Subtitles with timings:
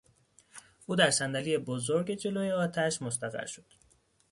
[0.85, 3.65] او در صندلی بزرگ جلو آتش مستقر شد.